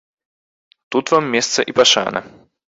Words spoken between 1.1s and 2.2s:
вам месца і пашана.